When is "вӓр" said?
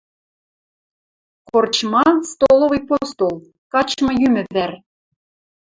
4.53-4.71